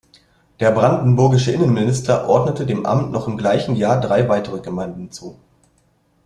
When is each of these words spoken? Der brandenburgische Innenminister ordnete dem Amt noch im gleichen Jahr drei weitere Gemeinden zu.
Der 0.59 0.71
brandenburgische 0.71 1.51
Innenminister 1.51 2.27
ordnete 2.27 2.65
dem 2.65 2.87
Amt 2.87 3.11
noch 3.11 3.27
im 3.27 3.37
gleichen 3.37 3.75
Jahr 3.75 4.01
drei 4.01 4.27
weitere 4.27 4.59
Gemeinden 4.59 5.11
zu. 5.11 5.39